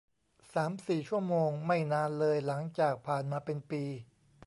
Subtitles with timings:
[0.53, 3.83] สามสี่ชั่วโมงไม่นานเลยหลังจากผ่านมาเป็นปี